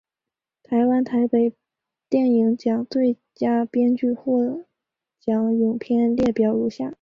[0.63, 1.53] 台湾台北
[2.09, 4.65] 电影奖最佳编剧获
[5.19, 6.89] 奖影片列表如下。